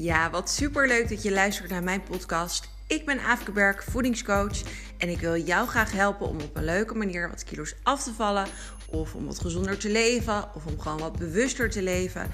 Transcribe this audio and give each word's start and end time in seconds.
Ja, 0.00 0.30
wat 0.30 0.50
super 0.50 0.88
leuk 0.88 1.08
dat 1.08 1.22
je 1.22 1.30
luistert 1.30 1.70
naar 1.70 1.82
mijn 1.82 2.02
podcast. 2.02 2.68
Ik 2.86 3.06
ben 3.06 3.20
Aafke 3.20 3.52
Berg, 3.52 3.84
voedingscoach. 3.84 4.62
En 4.98 5.08
ik 5.08 5.20
wil 5.20 5.36
jou 5.36 5.68
graag 5.68 5.92
helpen 5.92 6.26
om 6.26 6.40
op 6.40 6.56
een 6.56 6.64
leuke 6.64 6.94
manier 6.94 7.28
wat 7.28 7.44
kilo's 7.44 7.74
af 7.82 8.02
te 8.02 8.12
vallen. 8.12 8.46
Of 8.86 9.14
om 9.14 9.26
wat 9.26 9.40
gezonder 9.40 9.78
te 9.78 9.90
leven. 9.90 10.54
Of 10.54 10.66
om 10.66 10.80
gewoon 10.80 10.98
wat 10.98 11.18
bewuster 11.18 11.70
te 11.70 11.82
leven. 11.82 12.30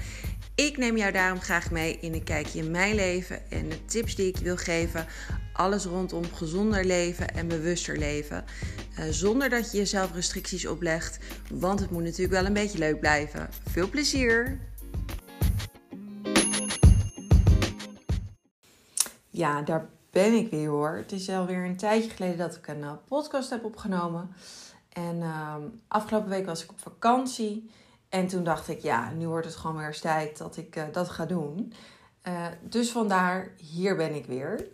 Ik 0.55 0.77
neem 0.77 0.97
jou 0.97 1.11
daarom 1.11 1.41
graag 1.41 1.71
mee 1.71 1.97
in 1.99 2.13
een 2.13 2.23
kijkje 2.23 2.59
in 2.59 2.71
mijn 2.71 2.95
leven. 2.95 3.51
En 3.51 3.69
de 3.69 3.85
tips 3.85 4.15
die 4.15 4.27
ik 4.27 4.37
wil 4.37 4.57
geven. 4.57 5.05
Alles 5.53 5.85
rondom 5.85 6.33
gezonder 6.33 6.85
leven 6.85 7.27
en 7.35 7.47
bewuster 7.47 7.97
leven. 7.97 8.43
Uh, 8.99 9.05
zonder 9.09 9.49
dat 9.49 9.71
je 9.71 9.77
jezelf 9.77 10.13
restricties 10.13 10.67
oplegt. 10.67 11.19
Want 11.51 11.79
het 11.79 11.91
moet 11.91 12.03
natuurlijk 12.03 12.31
wel 12.31 12.45
een 12.45 12.53
beetje 12.53 12.77
leuk 12.77 12.99
blijven. 12.99 13.49
Veel 13.69 13.89
plezier! 13.89 14.59
Ja, 19.37 19.61
daar 19.61 19.89
ben 20.11 20.33
ik 20.33 20.51
weer 20.51 20.69
hoor. 20.69 20.95
Het 20.95 21.11
is 21.11 21.29
alweer 21.29 21.65
een 21.65 21.77
tijdje 21.77 22.09
geleden 22.09 22.37
dat 22.37 22.55
ik 22.55 22.67
een 22.67 22.79
uh, 22.79 22.91
podcast 23.07 23.49
heb 23.49 23.63
opgenomen. 23.63 24.29
En 24.89 25.15
uh, 25.15 25.55
afgelopen 25.87 26.29
week 26.29 26.45
was 26.45 26.63
ik 26.63 26.69
op 26.69 26.79
vakantie. 26.79 27.69
En 28.09 28.27
toen 28.27 28.43
dacht 28.43 28.67
ik, 28.67 28.81
ja, 28.81 29.11
nu 29.11 29.27
wordt 29.27 29.45
het 29.45 29.55
gewoon 29.55 29.77
weer 29.77 29.87
eens 29.87 29.99
tijd 29.99 30.37
dat 30.37 30.57
ik 30.57 30.75
uh, 30.75 30.83
dat 30.91 31.09
ga 31.09 31.25
doen. 31.25 31.73
Uh, 32.27 32.45
dus 32.61 32.91
vandaar, 32.91 33.51
hier 33.57 33.95
ben 33.95 34.15
ik 34.15 34.25
weer. 34.25 34.67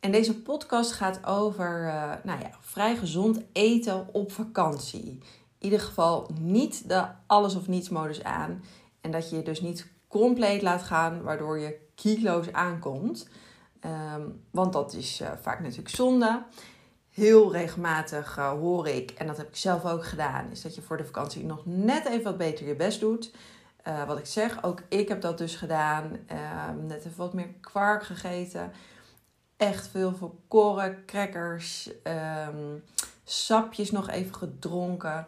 En 0.00 0.12
deze 0.12 0.40
podcast 0.42 0.92
gaat 0.92 1.26
over 1.26 1.82
nou 2.22 2.40
ja, 2.40 2.50
vrij 2.60 2.96
gezond 2.96 3.40
eten 3.52 4.08
op 4.12 4.32
vakantie. 4.32 5.08
In 5.08 5.20
ieder 5.58 5.80
geval 5.80 6.30
niet 6.40 6.88
de 6.88 7.06
alles 7.26 7.54
of 7.54 7.68
niets 7.68 7.88
modus 7.88 8.22
aan. 8.22 8.64
En 9.00 9.10
dat 9.10 9.30
je 9.30 9.36
je 9.36 9.42
dus 9.42 9.60
niet 9.60 9.86
compleet 10.08 10.62
laat 10.62 10.82
gaan, 10.82 11.22
waardoor 11.22 11.58
je 11.58 11.78
kilo's 11.94 12.52
aankomt. 12.52 13.28
Um, 13.84 14.42
want 14.50 14.72
dat 14.72 14.92
is 14.92 15.20
uh, 15.20 15.28
vaak 15.40 15.60
natuurlijk 15.60 15.94
zonde. 15.94 16.42
Heel 17.10 17.52
regelmatig 17.52 18.38
uh, 18.38 18.50
hoor 18.50 18.88
ik, 18.88 19.10
en 19.10 19.26
dat 19.26 19.36
heb 19.36 19.48
ik 19.48 19.56
zelf 19.56 19.84
ook 19.84 20.04
gedaan, 20.04 20.50
is 20.50 20.62
dat 20.62 20.74
je 20.74 20.82
voor 20.82 20.96
de 20.96 21.04
vakantie 21.04 21.44
nog 21.44 21.60
net 21.64 22.06
even 22.06 22.24
wat 22.24 22.36
beter 22.36 22.66
je 22.66 22.74
best 22.74 23.00
doet. 23.00 23.32
Uh, 23.88 24.04
wat 24.06 24.18
ik 24.18 24.26
zeg, 24.26 24.62
ook 24.62 24.82
ik 24.88 25.08
heb 25.08 25.20
dat 25.20 25.38
dus 25.38 25.56
gedaan. 25.56 26.18
Ehm, 26.26 26.86
net 26.86 26.98
even 27.04 27.16
wat 27.16 27.34
meer 27.34 27.54
kwark 27.60 28.02
gegeten. 28.02 28.72
Echt 29.56 29.88
veel 29.88 30.14
volkoren, 30.14 31.04
crackers, 31.06 31.90
um, 32.48 32.84
sapjes 33.24 33.90
nog 33.90 34.10
even 34.10 34.34
gedronken. 34.34 35.26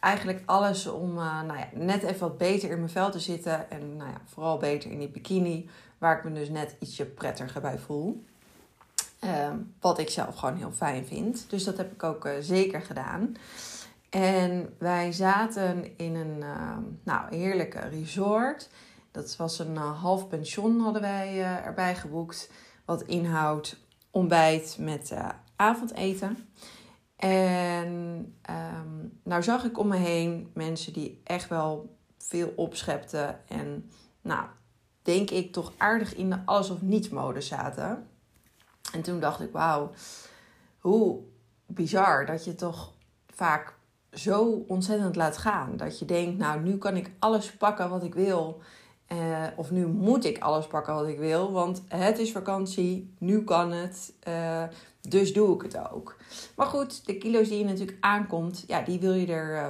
Eigenlijk 0.00 0.42
alles 0.46 0.86
om 0.86 1.14
nou 1.14 1.56
ja, 1.58 1.68
net 1.72 2.02
even 2.02 2.20
wat 2.20 2.38
beter 2.38 2.70
in 2.70 2.78
mijn 2.78 2.90
vel 2.90 3.10
te 3.10 3.20
zitten. 3.20 3.70
En 3.70 3.96
nou 3.96 4.10
ja, 4.10 4.20
vooral 4.24 4.58
beter 4.58 4.90
in 4.90 4.98
die 4.98 5.10
bikini 5.10 5.70
Waar 5.98 6.18
ik 6.18 6.24
me 6.24 6.32
dus 6.32 6.48
net 6.48 6.76
ietsje 6.80 7.04
prettiger 7.04 7.60
bij 7.60 7.78
voel. 7.78 8.24
Ehm, 9.18 9.56
wat 9.80 9.98
ik 9.98 10.10
zelf 10.10 10.36
gewoon 10.36 10.56
heel 10.56 10.72
fijn 10.72 11.06
vind. 11.06 11.50
Dus 11.50 11.64
dat 11.64 11.76
heb 11.76 11.92
ik 11.92 12.02
ook 12.02 12.26
uh, 12.26 12.32
zeker 12.40 12.82
gedaan. 12.82 13.36
En 14.10 14.74
wij 14.78 15.12
zaten 15.12 15.96
in 15.96 16.14
een 16.14 16.38
uh, 16.38 16.76
nou, 17.02 17.36
heerlijke 17.36 17.80
resort. 17.80 18.68
Dat 19.10 19.36
was 19.36 19.58
een 19.58 19.74
uh, 19.74 20.02
half 20.02 20.28
pension 20.28 20.80
hadden 20.80 21.02
wij 21.02 21.28
eh, 21.28 21.66
erbij 21.66 21.94
geboekt. 21.94 22.50
Wat 22.84 23.02
inhoudt 23.02 23.76
ontbijt 24.10 24.76
met 24.78 25.12
avondeten. 25.56 26.48
En 27.16 27.88
um, 28.50 29.20
nou 29.22 29.42
zag 29.42 29.64
ik 29.64 29.78
om 29.78 29.88
me 29.88 29.96
heen 29.96 30.50
mensen 30.54 30.92
die 30.92 31.20
echt 31.24 31.48
wel 31.48 31.96
veel 32.18 32.52
opschepten. 32.56 33.40
En 33.48 33.90
nou, 34.22 34.46
denk 35.08 35.30
ik, 35.30 35.52
toch 35.52 35.72
aardig 35.76 36.14
in 36.14 36.30
de 36.30 36.38
alles 36.44 36.70
of 36.70 36.82
niets 36.82 37.08
mode 37.08 37.40
zaten. 37.40 38.06
En 38.92 39.02
toen 39.02 39.20
dacht 39.20 39.40
ik, 39.40 39.52
wauw, 39.52 39.90
hoe 40.78 41.20
bizar 41.66 42.26
dat 42.26 42.44
je 42.44 42.54
toch 42.54 42.92
vaak 43.34 43.74
zo 44.12 44.64
ontzettend 44.66 45.16
laat 45.16 45.36
gaan. 45.36 45.76
Dat 45.76 45.98
je 45.98 46.04
denkt, 46.04 46.38
nou, 46.38 46.60
nu 46.60 46.78
kan 46.78 46.96
ik 46.96 47.10
alles 47.18 47.52
pakken 47.52 47.90
wat 47.90 48.02
ik 48.02 48.14
wil. 48.14 48.60
Uh, 49.12 49.46
of 49.56 49.70
nu 49.70 49.86
moet 49.86 50.24
ik 50.24 50.38
alles 50.38 50.66
pakken 50.66 50.94
wat 50.94 51.06
ik 51.06 51.18
wil, 51.18 51.52
want 51.52 51.82
het 51.88 52.18
is 52.18 52.32
vakantie, 52.32 53.14
nu 53.18 53.44
kan 53.44 53.72
het, 53.72 54.12
uh, 54.28 54.62
dus 55.00 55.32
doe 55.32 55.54
ik 55.54 55.62
het 55.62 55.90
ook. 55.90 56.16
Maar 56.56 56.66
goed, 56.66 57.06
de 57.06 57.18
kilo's 57.18 57.48
die 57.48 57.58
je 57.58 57.64
natuurlijk 57.64 57.98
aankomt, 58.00 58.64
ja, 58.66 58.80
die 58.80 59.00
wil 59.00 59.12
je 59.12 59.26
er 59.26 59.54
uh, 59.54 59.66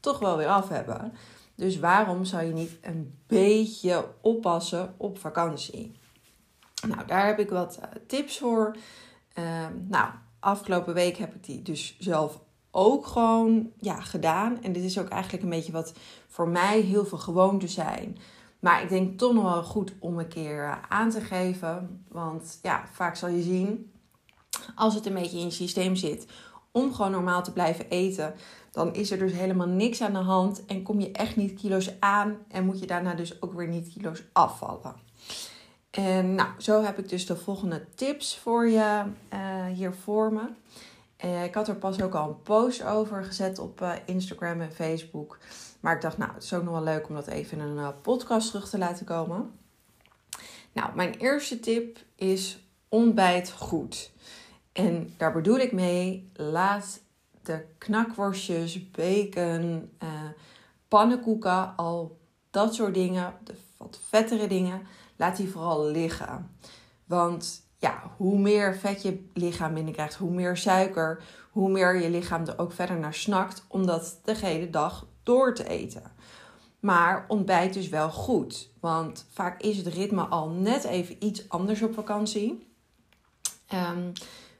toch 0.00 0.18
wel 0.18 0.36
weer 0.36 0.46
af 0.46 0.68
hebben. 0.68 1.12
Dus 1.56 1.78
waarom 1.78 2.24
zou 2.24 2.44
je 2.44 2.52
niet 2.52 2.78
een 2.80 3.18
beetje 3.26 4.08
oppassen 4.20 4.94
op 4.96 5.18
vakantie? 5.18 5.92
Nou, 6.88 7.06
daar 7.06 7.26
heb 7.26 7.38
ik 7.38 7.50
wat 7.50 7.76
eh, 7.76 7.88
tips 8.06 8.38
voor. 8.38 8.76
Uh, 9.38 9.66
nou, 9.88 10.08
afgelopen 10.40 10.94
week 10.94 11.16
heb 11.16 11.34
ik 11.34 11.44
die 11.44 11.62
dus 11.62 11.96
zelf 11.98 12.40
ook 12.70 13.06
gewoon 13.06 13.70
ja, 13.80 14.00
gedaan. 14.00 14.62
En 14.62 14.72
dit 14.72 14.82
is 14.82 14.98
ook 14.98 15.08
eigenlijk 15.08 15.42
een 15.42 15.50
beetje 15.50 15.72
wat 15.72 15.92
voor 16.28 16.48
mij 16.48 16.80
heel 16.80 17.04
veel 17.04 17.18
gewoonte 17.18 17.68
zijn. 17.68 18.18
Maar 18.60 18.82
ik 18.82 18.88
denk 18.88 19.18
toch 19.18 19.32
nog 19.32 19.42
wel 19.44 19.62
goed 19.62 19.92
om 19.98 20.18
een 20.18 20.28
keer 20.28 20.64
eh, 20.64 20.76
aan 20.88 21.10
te 21.10 21.20
geven. 21.20 22.04
Want 22.08 22.58
ja, 22.62 22.84
vaak 22.92 23.16
zal 23.16 23.28
je 23.28 23.42
zien, 23.42 23.92
als 24.74 24.94
het 24.94 25.06
een 25.06 25.14
beetje 25.14 25.38
in 25.38 25.44
je 25.44 25.50
systeem 25.50 25.96
zit, 25.96 26.26
om 26.70 26.94
gewoon 26.94 27.10
normaal 27.10 27.42
te 27.42 27.52
blijven 27.52 27.88
eten, 27.88 28.34
dan 28.76 28.94
is 28.94 29.10
er 29.10 29.18
dus 29.18 29.32
helemaal 29.32 29.66
niks 29.66 30.02
aan 30.02 30.12
de 30.12 30.18
hand 30.18 30.64
en 30.66 30.82
kom 30.82 31.00
je 31.00 31.12
echt 31.12 31.36
niet 31.36 31.60
kilo's 31.60 31.90
aan 32.00 32.36
en 32.48 32.64
moet 32.64 32.80
je 32.80 32.86
daarna 32.86 33.14
dus 33.14 33.42
ook 33.42 33.52
weer 33.52 33.68
niet 33.68 33.92
kilo's 33.92 34.22
afvallen. 34.32 34.94
En 35.90 36.34
nou, 36.34 36.48
zo 36.58 36.82
heb 36.82 36.98
ik 36.98 37.08
dus 37.08 37.26
de 37.26 37.36
volgende 37.36 37.84
tips 37.94 38.38
voor 38.38 38.68
je 38.68 39.02
uh, 39.32 39.66
hier 39.66 39.92
voor 39.92 40.32
me. 40.32 40.48
Uh, 41.24 41.44
ik 41.44 41.54
had 41.54 41.68
er 41.68 41.76
pas 41.76 42.02
ook 42.02 42.14
al 42.14 42.28
een 42.28 42.42
post 42.42 42.84
over 42.84 43.24
gezet 43.24 43.58
op 43.58 43.80
uh, 43.80 43.92
Instagram 44.04 44.60
en 44.60 44.72
Facebook. 44.72 45.38
Maar 45.80 45.94
ik 45.94 46.00
dacht, 46.00 46.18
nou, 46.18 46.32
het 46.34 46.42
is 46.42 46.52
ook 46.52 46.62
nog 46.62 46.72
wel 46.72 46.82
leuk 46.82 47.08
om 47.08 47.14
dat 47.14 47.26
even 47.26 47.60
in 47.60 47.64
een 47.64 48.00
podcast 48.00 48.50
terug 48.50 48.68
te 48.68 48.78
laten 48.78 49.06
komen. 49.06 49.50
Nou, 50.72 50.94
mijn 50.94 51.14
eerste 51.14 51.60
tip 51.60 51.98
is 52.14 52.58
ontbijt 52.88 53.52
goed. 53.52 54.12
En 54.72 55.14
daar 55.16 55.32
bedoel 55.32 55.58
ik 55.58 55.72
mee, 55.72 56.30
laat 56.34 57.04
de 57.46 57.64
knakworstjes, 57.78 58.90
bacon, 58.90 59.90
uh, 60.02 60.08
pannenkoeken, 60.88 61.76
al 61.76 62.18
dat 62.50 62.74
soort 62.74 62.94
dingen, 62.94 63.34
de 63.44 63.54
wat 63.76 64.00
vettere 64.08 64.46
dingen, 64.46 64.86
laat 65.16 65.36
die 65.36 65.48
vooral 65.48 65.86
liggen. 65.86 66.56
Want 67.04 67.62
ja, 67.78 68.02
hoe 68.16 68.38
meer 68.38 68.76
vet 68.76 69.02
je 69.02 69.28
lichaam 69.34 69.74
binnenkrijgt, 69.74 70.14
hoe 70.14 70.30
meer 70.30 70.56
suiker, 70.56 71.22
hoe 71.50 71.70
meer 71.70 72.02
je 72.02 72.10
lichaam 72.10 72.46
er 72.46 72.58
ook 72.58 72.72
verder 72.72 72.98
naar 72.98 73.14
snakt 73.14 73.64
om 73.68 73.86
dat 73.86 74.20
de 74.24 74.36
hele 74.36 74.70
dag 74.70 75.06
door 75.22 75.54
te 75.54 75.68
eten. 75.68 76.02
Maar 76.80 77.24
ontbijt 77.28 77.74
dus 77.74 77.88
wel 77.88 78.10
goed, 78.10 78.70
want 78.80 79.26
vaak 79.30 79.60
is 79.60 79.76
het 79.76 79.86
ritme 79.86 80.22
al 80.22 80.48
net 80.48 80.84
even 80.84 81.24
iets 81.24 81.48
anders 81.48 81.82
op 81.82 81.94
vakantie. 81.94 82.74
Um, 83.74 84.12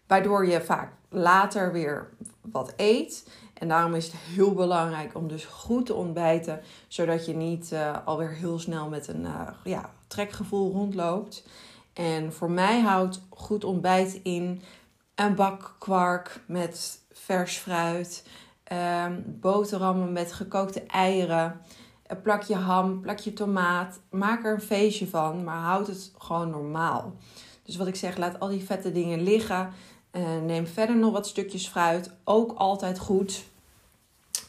waardoor 0.07 0.47
je 0.47 0.61
vaak 0.61 0.93
later 1.09 1.73
weer 1.73 2.09
wat 2.41 2.73
eet. 2.77 3.29
En 3.55 3.69
daarom 3.69 3.95
is 3.95 4.05
het 4.05 4.15
heel 4.15 4.53
belangrijk 4.53 5.15
om 5.15 5.29
dus 5.29 5.45
goed 5.45 5.87
te 5.87 5.95
ontbijten, 5.95 6.61
zodat 6.89 7.27
je 7.27 7.35
niet 7.35 7.71
uh, 7.73 7.97
alweer 8.05 8.31
heel 8.31 8.59
snel 8.59 8.89
met 8.89 9.09
een 9.09 9.23
uh, 9.23 9.49
ja, 9.65 9.91
trekgevoel 10.07 10.73
rondloopt. 10.73 11.45
En 11.93 12.33
voor 12.33 12.51
mij 12.51 12.81
houdt 12.81 13.23
goed 13.29 13.65
ontbijt 13.65 14.21
in 14.23 14.63
een 15.15 15.35
bak 15.35 15.75
kwark 15.79 16.41
met 16.47 17.01
vers 17.13 17.57
fruit, 17.57 18.27
um, 19.05 19.25
boterhammen 19.41 20.13
met 20.13 20.33
gekookte 20.33 20.83
eieren, 20.83 21.61
een 22.07 22.23
plakje 22.23 22.55
ham, 22.55 23.01
plakje 23.01 23.33
tomaat. 23.33 24.01
Maak 24.11 24.45
er 24.45 24.55
een 24.55 24.61
feestje 24.61 25.09
van, 25.09 25.45
maar 25.45 25.61
houd 25.61 25.87
het 25.87 26.13
gewoon 26.19 26.51
normaal. 26.51 27.15
Dus 27.63 27.77
wat 27.77 27.87
ik 27.87 27.97
zeg, 27.97 28.17
laat 28.17 28.41
al 28.41 28.49
die 28.49 28.65
vette 28.65 28.93
dingen 28.93 29.23
liggen. 29.23 29.73
Uh, 30.17 30.41
neem 30.43 30.67
verder 30.67 30.97
nog 30.97 31.13
wat 31.13 31.27
stukjes 31.27 31.69
fruit. 31.69 32.11
Ook 32.25 32.53
altijd 32.53 32.99
goed. 32.99 33.45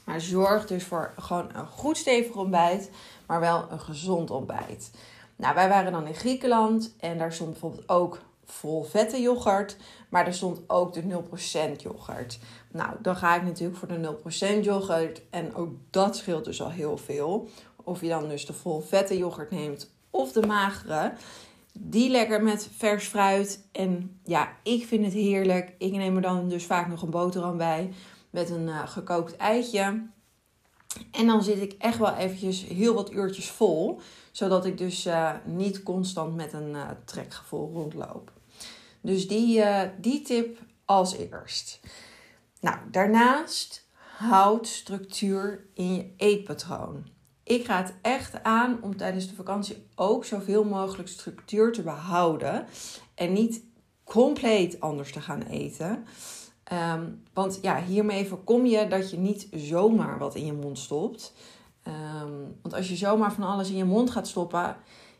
Maar 0.03 0.21
zorg 0.21 0.67
dus 0.67 0.83
voor 0.83 1.13
gewoon 1.17 1.49
een 1.53 1.67
goed 1.67 1.97
stevig 1.97 2.35
ontbijt. 2.35 2.91
Maar 3.25 3.39
wel 3.39 3.65
een 3.71 3.79
gezond 3.79 4.31
ontbijt. 4.31 4.91
Nou, 5.35 5.55
wij 5.55 5.69
waren 5.69 5.91
dan 5.91 6.07
in 6.07 6.15
Griekenland. 6.15 6.95
En 6.99 7.17
daar 7.17 7.33
stond 7.33 7.51
bijvoorbeeld 7.51 7.89
ook 7.89 8.19
vol 8.45 8.83
vette 8.83 9.21
yoghurt. 9.21 9.77
Maar 10.09 10.25
er 10.25 10.33
stond 10.33 10.59
ook 10.67 10.93
de 10.93 11.01
0% 11.01 11.81
yoghurt. 11.81 12.39
Nou, 12.71 12.95
dan 13.01 13.15
ga 13.15 13.35
ik 13.35 13.43
natuurlijk 13.43 13.77
voor 13.77 13.87
de 13.87 14.17
0% 14.59 14.63
yoghurt. 14.63 15.21
En 15.29 15.55
ook 15.55 15.69
dat 15.89 16.15
scheelt 16.15 16.45
dus 16.45 16.61
al 16.61 16.71
heel 16.71 16.97
veel. 16.97 17.49
Of 17.83 18.01
je 18.01 18.09
dan 18.09 18.27
dus 18.27 18.45
de 18.45 18.53
vol 18.53 18.81
vette 18.81 19.17
yoghurt 19.17 19.51
neemt 19.51 19.89
of 20.09 20.31
de 20.31 20.45
magere. 20.45 21.13
Die 21.79 22.09
lekker 22.09 22.43
met 22.43 22.69
vers 22.77 23.07
fruit. 23.07 23.67
En 23.71 24.19
ja, 24.23 24.57
ik 24.63 24.85
vind 24.85 25.05
het 25.05 25.13
heerlijk. 25.13 25.73
Ik 25.77 25.91
neem 25.91 26.15
er 26.15 26.21
dan 26.21 26.49
dus 26.49 26.65
vaak 26.65 26.87
nog 26.87 27.01
een 27.01 27.09
boterham 27.09 27.57
bij. 27.57 27.93
Met 28.29 28.49
een 28.49 28.67
uh, 28.67 28.87
gekookt 28.87 29.35
eitje. 29.35 30.07
En 31.11 31.27
dan 31.27 31.43
zit 31.43 31.61
ik 31.61 31.75
echt 31.77 31.97
wel 31.97 32.15
eventjes 32.15 32.65
heel 32.65 32.93
wat 32.93 33.11
uurtjes 33.11 33.49
vol, 33.49 33.99
zodat 34.31 34.65
ik 34.65 34.77
dus 34.77 35.05
uh, 35.05 35.31
niet 35.45 35.83
constant 35.83 36.35
met 36.35 36.53
een 36.53 36.69
uh, 36.69 36.89
trekgevoel 37.05 37.71
rondloop. 37.73 38.31
Dus 39.01 39.27
die, 39.27 39.63
die 39.99 40.21
tip 40.21 40.59
als 40.85 41.15
eerst. 41.15 41.79
Nou, 42.59 42.77
daarnaast 42.91 43.87
houd 44.17 44.67
structuur 44.67 45.67
in 45.73 45.93
je 45.93 46.13
eetpatroon. 46.17 47.16
Ik 47.47 47.67
raad 47.67 47.93
echt 48.01 48.43
aan 48.43 48.77
om 48.81 48.97
tijdens 48.97 49.27
de 49.27 49.35
vakantie 49.35 49.85
ook 49.95 50.25
zoveel 50.25 50.63
mogelijk 50.63 51.09
structuur 51.09 51.71
te 51.71 51.81
behouden 51.81 52.65
en 53.15 53.33
niet 53.33 53.63
compleet 54.03 54.79
anders 54.79 55.11
te 55.11 55.21
gaan 55.21 55.41
eten. 55.41 56.05
Um, 56.73 57.23
want 57.33 57.59
ja, 57.61 57.83
hiermee 57.83 58.27
voorkom 58.27 58.65
je 58.65 58.87
dat 58.87 59.11
je 59.11 59.17
niet 59.17 59.47
zomaar 59.51 60.17
wat 60.17 60.35
in 60.35 60.45
je 60.45 60.53
mond 60.53 60.79
stopt. 60.79 61.33
Um, 61.87 62.57
want 62.61 62.75
als 62.75 62.89
je 62.89 62.95
zomaar 62.95 63.33
van 63.33 63.43
alles 63.43 63.69
in 63.69 63.77
je 63.77 63.85
mond 63.85 64.11
gaat 64.11 64.27
stoppen, 64.27 64.75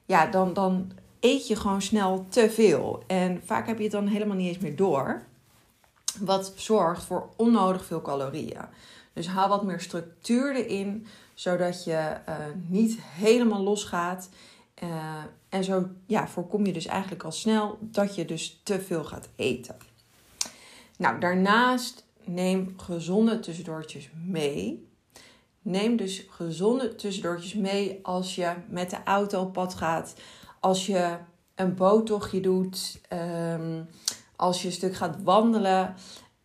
ja, 0.05 0.25
dan, 0.25 0.53
dan 0.53 0.91
eet 1.19 1.47
je 1.47 1.55
gewoon 1.55 1.81
snel 1.81 2.25
te 2.29 2.49
veel. 2.49 3.03
En 3.07 3.41
vaak 3.45 3.67
heb 3.67 3.77
je 3.77 3.83
het 3.83 3.91
dan 3.91 4.07
helemaal 4.07 4.35
niet 4.35 4.47
eens 4.47 4.63
meer 4.63 4.75
door. 4.75 5.23
Wat 6.19 6.53
zorgt 6.55 7.03
voor 7.03 7.29
onnodig 7.35 7.85
veel 7.85 8.01
calorieën. 8.01 8.65
Dus 9.17 9.27
haal 9.27 9.49
wat 9.49 9.63
meer 9.63 9.79
structuur 9.79 10.55
erin, 10.55 11.07
zodat 11.33 11.83
je 11.83 12.17
uh, 12.29 12.35
niet 12.67 13.01
helemaal 13.01 13.63
losgaat. 13.63 14.29
Uh, 14.83 14.89
en 15.49 15.63
zo 15.63 15.87
ja, 16.05 16.27
voorkom 16.27 16.65
je 16.65 16.73
dus 16.73 16.85
eigenlijk 16.85 17.23
al 17.23 17.31
snel 17.31 17.77
dat 17.81 18.15
je 18.15 18.25
dus 18.25 18.61
te 18.63 18.81
veel 18.81 19.03
gaat 19.03 19.29
eten. 19.35 19.75
Nou, 20.97 21.19
daarnaast 21.19 22.03
neem 22.23 22.73
gezonde 22.77 23.39
tussendoortjes 23.39 24.09
mee. 24.25 24.87
Neem 25.61 25.95
dus 25.95 26.25
gezonde 26.29 26.95
tussendoortjes 26.95 27.53
mee 27.53 27.99
als 28.03 28.35
je 28.35 28.53
met 28.69 28.89
de 28.89 29.03
auto 29.03 29.41
op 29.41 29.53
pad 29.53 29.75
gaat. 29.75 30.13
Als 30.59 30.85
je 30.85 31.17
een 31.55 31.75
boottochtje 31.75 32.39
doet. 32.39 33.01
Um, 33.13 33.87
als 34.37 34.61
je 34.61 34.67
een 34.67 34.73
stuk 34.73 34.95
gaat 34.95 35.23
wandelen. 35.23 35.95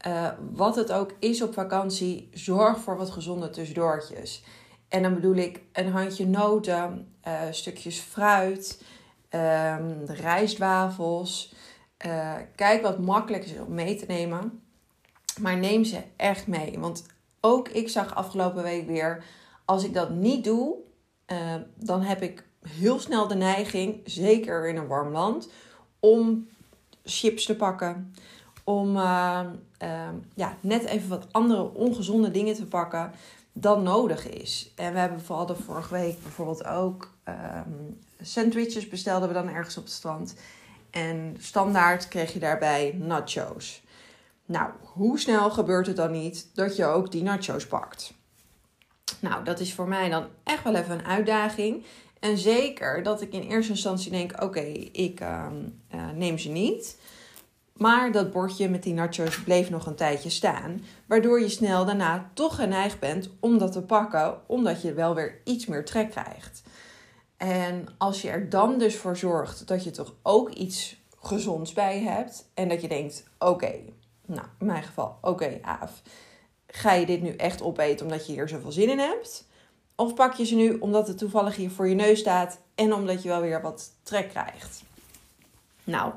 Uh, 0.07 0.29
wat 0.53 0.77
het 0.77 0.93
ook 0.93 1.13
is 1.19 1.43
op 1.43 1.53
vakantie, 1.53 2.29
zorg 2.33 2.79
voor 2.79 2.97
wat 2.97 3.11
gezonde 3.11 3.51
tussendoortjes. 3.51 4.45
En 4.89 5.03
dan 5.03 5.15
bedoel 5.15 5.35
ik 5.35 5.61
een 5.73 5.91
handje 5.91 6.27
noten, 6.27 7.15
uh, 7.29 7.41
stukjes 7.51 7.99
fruit, 7.99 8.83
um, 9.31 10.05
rijstwafels. 10.05 11.55
Uh, 12.07 12.35
kijk 12.57 12.83
wat 12.83 12.99
makkelijk 12.99 13.45
is 13.45 13.59
om 13.59 13.75
mee 13.75 13.97
te 13.97 14.05
nemen. 14.09 14.63
Maar 15.41 15.57
neem 15.57 15.85
ze 15.85 16.03
echt 16.17 16.47
mee. 16.47 16.79
Want 16.79 17.07
ook 17.41 17.69
ik 17.69 17.89
zag 17.89 18.15
afgelopen 18.15 18.63
week 18.63 18.87
weer, 18.87 19.25
als 19.65 19.85
ik 19.85 19.95
dat 19.95 20.11
niet 20.11 20.45
doe, 20.45 20.77
dan 21.77 22.03
heb 22.03 22.23
ik 22.23 22.45
heel 22.69 22.99
snel 22.99 23.29
de 23.29 23.35
neiging, 23.35 24.01
zeker 24.05 24.69
in 24.69 24.77
een 24.77 24.87
warm 24.87 25.13
land, 25.13 25.51
om 26.01 26.49
chips 27.05 27.45
te 27.45 27.57
pakken. 27.57 28.15
Om 28.65 28.97
uh, 28.97 29.41
uh, 29.83 30.09
ja, 30.35 30.57
net 30.61 30.85
even 30.85 31.09
wat 31.09 31.27
andere 31.31 31.75
ongezonde 31.75 32.31
dingen 32.31 32.55
te 32.55 32.67
pakken 32.67 33.13
dan 33.53 33.83
nodig 33.83 34.29
is. 34.29 34.73
En 34.77 34.93
we 34.93 34.99
hebben 34.99 35.21
vooral 35.21 35.47
de 35.47 35.55
vorige 35.55 35.95
week 35.95 36.23
bijvoorbeeld 36.23 36.65
ook 36.67 37.15
ehm, 37.25 37.71
sandwiches 38.21 38.89
bestelden 38.89 39.29
we 39.29 39.35
dan 39.35 39.49
ergens 39.49 39.77
op 39.77 39.85
het 39.85 39.93
strand. 39.93 40.35
En 40.91 41.37
standaard 41.39 42.09
kreeg 42.09 42.33
je 42.33 42.39
daarbij 42.39 42.95
nachos. 42.99 43.83
Nou, 44.47 44.71
hoe 44.81 45.19
snel 45.19 45.51
gebeurt 45.51 45.87
het 45.87 45.97
dan 45.97 46.11
niet 46.11 46.49
dat 46.55 46.77
je 46.77 46.85
ook 46.85 47.11
die 47.11 47.23
nachos 47.23 47.67
pakt? 47.67 48.15
Nou, 49.21 49.45
dat 49.45 49.61
is 49.61 49.75
voor 49.75 49.89
mij 49.89 50.09
dan 50.09 50.27
echt 50.45 50.65
wel 50.65 50.75
even 50.75 50.99
een 50.99 51.07
uitdaging. 51.07 51.85
En 52.21 52.39
zeker 52.39 53.03
dat 53.03 53.21
ik 53.21 53.33
in 53.33 53.43
eerste 53.43 53.73
instantie 53.73 54.11
denk: 54.11 54.43
oké, 54.43 54.61
ik 54.93 55.21
uh, 55.21 55.47
uh, 55.95 56.11
neem 56.15 56.39
ze 56.39 56.49
niet. 56.49 56.99
Maar 57.73 58.13
dat 58.13 58.33
bordje 58.33 58.69
met 58.69 58.83
die 58.83 58.95
nachos 58.95 59.43
bleef 59.43 59.71
nog 59.71 59.87
een 59.87 59.95
tijdje 59.95 60.31
staan. 60.31 60.85
Waardoor 61.07 61.41
je 61.41 61.49
snel 61.49 61.85
daarna 61.85 62.31
toch 62.35 62.55
geneigd 62.55 62.99
bent 62.99 63.31
om 63.41 63.59
dat 63.59 63.73
te 63.73 63.83
pakken, 63.83 64.41
omdat 64.47 64.83
je 64.83 64.93
wel 64.93 65.15
weer 65.15 65.41
iets 65.45 65.67
meer 65.67 65.85
trek 65.85 66.11
krijgt. 66.11 66.63
En 67.37 67.87
als 67.99 68.23
je 68.23 68.31
er 68.31 68.49
dan 68.49 68.79
dus 68.79 68.97
voor 68.97 69.17
zorgt 69.17 69.67
dat 69.69 69.85
je 69.85 69.91
toch 69.91 70.15
ook 70.23 70.51
iets 70.51 70.97
gezonds 71.21 71.73
bij 71.73 72.01
hebt. 72.01 72.51
En 72.55 72.69
dat 72.69 72.81
je 72.81 72.89
denkt: 72.89 73.25
oké, 73.39 73.73
nou 74.27 74.47
in 74.59 74.67
mijn 74.67 74.83
geval, 74.83 75.19
oké, 75.21 75.59
Aaf. 75.63 76.03
Ga 76.67 76.93
je 76.93 77.07
dit 77.07 77.23
nu 77.23 77.37
echt 77.37 77.63
opeten 77.63 78.07
omdat 78.07 78.27
je 78.27 78.33
hier 78.33 78.49
zoveel 78.49 78.73
zin 78.73 78.91
in 78.91 78.99
hebt? 78.99 79.47
Of 79.97 80.15
pak 80.15 80.35
je 80.35 80.45
ze 80.45 80.55
nu 80.55 80.79
omdat 80.79 81.09
het 81.09 81.19
toevallig 81.19 81.57
hier 81.57 81.71
voor 81.71 81.89
je 81.89 81.95
neus 81.95 82.19
staat 82.19 82.59
en 82.75 82.95
omdat 82.95 83.23
je 83.23 83.29
wel 83.29 83.41
weer 83.41 83.63
wat 83.63 83.93
trek 84.03 84.29
krijgt? 84.29 84.83
Nou, 85.85 86.13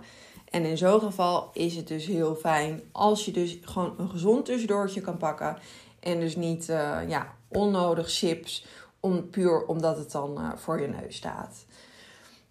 en 0.55 0.65
in 0.65 0.77
zo'n 0.77 0.99
geval 0.99 1.49
is 1.53 1.75
het 1.75 1.87
dus 1.87 2.05
heel 2.05 2.35
fijn 2.35 2.81
als 2.91 3.25
je 3.25 3.31
dus 3.31 3.57
gewoon 3.61 3.93
een 3.97 4.09
gezond 4.09 4.45
tussendoortje 4.45 5.01
kan 5.01 5.17
pakken. 5.17 5.57
En 5.99 6.19
dus 6.19 6.35
niet 6.35 6.69
uh, 6.69 6.99
ja, 7.07 7.33
onnodig 7.47 8.11
chips, 8.11 8.65
om, 8.99 9.29
puur 9.29 9.65
omdat 9.65 9.97
het 9.97 10.11
dan 10.11 10.37
uh, 10.39 10.51
voor 10.55 10.81
je 10.81 10.87
neus 10.87 11.15
staat. 11.15 11.65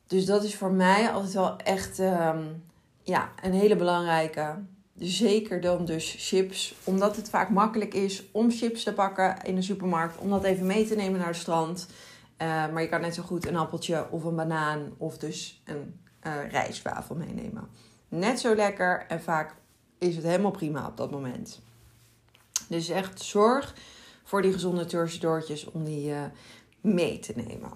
Dus 0.07 0.27
dat 0.27 0.45
is 0.45 0.57
voor 0.57 0.73
mij 0.73 1.11
altijd 1.11 1.33
wel 1.33 1.57
echt 1.57 1.99
um, 1.99 2.65
ja, 3.03 3.31
een 3.43 3.53
hele 3.53 3.77
belangrijke. 3.77 4.55
Zeker 4.99 5.61
dan 5.61 5.85
dus 5.85 6.15
chips, 6.19 6.75
omdat 6.85 7.17
het 7.17 7.31
vaak 7.31 7.51
makkelijk 7.51 7.95
is 7.95 8.25
om 8.33 8.51
chips 8.51 8.83
te 8.83 8.93
pakken 8.93 9.43
in 9.43 9.55
de 9.55 9.63
supermarkt, 9.63 10.19
om 10.19 10.31
dat 10.31 10.45
even 10.45 10.67
mee 10.67 10.87
te 10.87 10.95
nemen 10.95 11.19
naar 11.19 11.29
het 11.29 11.37
strand. 11.37 11.87
Uh, 12.43 12.49
maar 12.49 12.83
je 12.83 12.89
kan 12.89 13.01
net 13.01 13.15
zo 13.15 13.23
goed 13.23 13.47
een 13.47 13.57
appeltje 13.57 14.11
of 14.11 14.25
een 14.25 14.37
banaan 14.37 14.95
of 14.97 15.19
dus 15.19 15.63
een 15.65 16.01
rijstwafel 16.51 17.15
meenemen. 17.15 17.69
Net 18.15 18.41
zo 18.41 18.55
lekker 18.55 19.05
en 19.09 19.23
vaak 19.23 19.55
is 19.99 20.17
het 20.17 20.25
helemaal 20.25 20.51
prima 20.51 20.87
op 20.87 20.97
dat 20.97 21.11
moment. 21.11 21.61
Dus 22.69 22.89
echt 22.89 23.23
zorg 23.23 23.75
voor 24.25 24.43
die 24.43 24.53
gezonde 24.53 24.85
tussendoortjes 24.85 25.71
om 25.71 25.85
die 25.85 26.11
uh, 26.11 26.23
mee 26.81 27.19
te 27.19 27.33
nemen. 27.37 27.73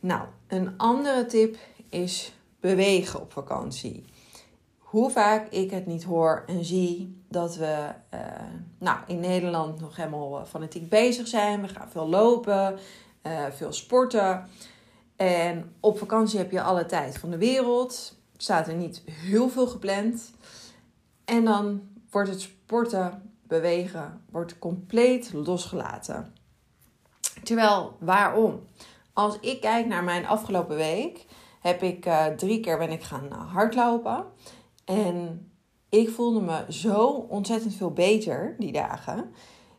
Nou, 0.00 0.28
een 0.46 0.78
andere 0.78 1.26
tip 1.26 1.56
is 1.88 2.32
bewegen 2.60 3.20
op 3.20 3.32
vakantie 3.32 4.04
hoe 4.78 5.10
vaak 5.10 5.48
ik 5.48 5.70
het 5.70 5.86
niet 5.86 6.04
hoor 6.04 6.44
en 6.46 6.64
zie 6.64 7.22
dat 7.28 7.56
we 7.56 7.88
uh, 8.14 8.20
nou, 8.78 8.98
in 9.06 9.20
Nederland 9.20 9.80
nog 9.80 9.96
helemaal 9.96 10.44
fanatiek 10.46 10.88
bezig 10.88 11.28
zijn. 11.28 11.62
We 11.62 11.68
gaan 11.68 11.90
veel 11.90 12.08
lopen, 12.08 12.78
veel 13.50 13.72
sporten. 13.72 14.48
En 15.16 15.74
op 15.80 15.98
vakantie 15.98 16.38
heb 16.38 16.50
je 16.50 16.62
alle 16.62 16.86
tijd 16.86 17.18
van 17.18 17.30
de 17.30 17.38
wereld. 17.38 18.17
Staat 18.40 18.68
er 18.68 18.74
niet 18.74 19.02
heel 19.10 19.48
veel 19.48 19.66
gepland. 19.66 20.32
En 21.24 21.44
dan 21.44 21.80
wordt 22.10 22.28
het 22.28 22.40
sporten, 22.40 23.32
bewegen, 23.42 24.24
wordt 24.30 24.58
compleet 24.58 25.32
losgelaten. 25.32 26.34
Terwijl, 27.42 27.96
waarom? 28.00 28.60
Als 29.12 29.38
ik 29.40 29.60
kijk 29.60 29.86
naar 29.86 30.04
mijn 30.04 30.26
afgelopen 30.26 30.76
week, 30.76 31.26
heb 31.60 31.82
ik 31.82 32.06
uh, 32.06 32.26
drie 32.26 32.60
keer 32.60 32.78
ben 32.78 32.90
ik 32.90 33.02
gaan 33.02 33.32
hardlopen. 33.32 34.24
En 34.84 35.50
ik 35.88 36.10
voelde 36.10 36.40
me 36.40 36.64
zo 36.68 37.06
ontzettend 37.06 37.74
veel 37.74 37.92
beter 37.92 38.54
die 38.58 38.72
dagen. 38.72 39.32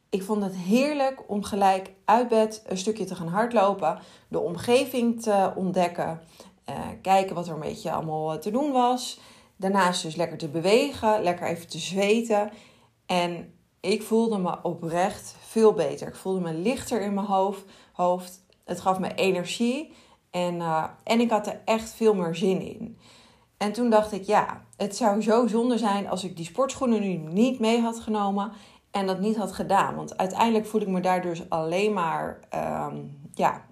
Ik 0.09 0.23
vond 0.23 0.43
het 0.43 0.55
heerlijk 0.55 1.23
om 1.27 1.43
gelijk 1.43 1.91
uit 2.05 2.27
bed 2.27 2.63
een 2.67 2.77
stukje 2.77 3.05
te 3.05 3.15
gaan 3.15 3.27
hardlopen, 3.27 3.99
de 4.27 4.39
omgeving 4.39 5.21
te 5.21 5.51
ontdekken, 5.55 6.21
kijken 7.01 7.35
wat 7.35 7.47
er 7.47 7.53
een 7.53 7.59
beetje 7.59 7.91
allemaal 7.91 8.39
te 8.39 8.51
doen 8.51 8.71
was. 8.71 9.19
Daarnaast 9.55 10.01
dus 10.01 10.15
lekker 10.15 10.37
te 10.37 10.47
bewegen, 10.47 11.23
lekker 11.23 11.47
even 11.47 11.67
te 11.67 11.79
zweten. 11.79 12.51
En 13.05 13.53
ik 13.79 14.01
voelde 14.01 14.37
me 14.37 14.57
oprecht 14.63 15.35
veel 15.39 15.73
beter. 15.73 16.07
Ik 16.07 16.15
voelde 16.15 16.39
me 16.39 16.53
lichter 16.53 17.01
in 17.01 17.13
mijn 17.13 17.27
hoofd. 17.27 17.63
hoofd. 17.93 18.43
Het 18.65 18.81
gaf 18.81 18.99
me 18.99 19.13
energie 19.15 19.93
en, 20.31 20.55
uh, 20.55 20.83
en 21.03 21.19
ik 21.19 21.29
had 21.29 21.47
er 21.47 21.61
echt 21.65 21.89
veel 21.89 22.13
meer 22.13 22.35
zin 22.35 22.61
in. 22.61 22.97
En 23.57 23.71
toen 23.71 23.89
dacht 23.89 24.11
ik, 24.11 24.23
ja, 24.23 24.65
het 24.77 24.95
zou 24.95 25.21
zo 25.21 25.47
zonde 25.47 25.77
zijn 25.77 26.09
als 26.09 26.23
ik 26.23 26.35
die 26.35 26.45
sportschoenen 26.45 27.01
nu 27.01 27.15
niet 27.15 27.59
mee 27.59 27.81
had 27.81 27.99
genomen 27.99 28.51
en 28.91 29.07
dat 29.07 29.19
niet 29.19 29.37
had 29.37 29.51
gedaan. 29.51 29.95
Want 29.95 30.17
uiteindelijk 30.17 30.65
voel 30.65 30.81
ik 30.81 30.87
me 30.87 31.01
daar 31.01 31.21
dus 31.21 31.49
alleen 31.49 31.93
maar 31.93 32.39
um, 32.55 33.19
ja, 33.33 33.65